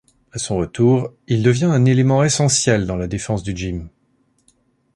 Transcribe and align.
À 0.31 0.39
son 0.39 0.57
retour, 0.57 1.13
il 1.27 1.43
devient 1.43 1.65
un 1.65 1.85
élément 1.85 2.23
essentiel 2.23 2.87
dans 2.87 2.95
la 2.97 3.05
défense 3.05 3.43
du 3.43 3.55
Gym. 3.55 3.87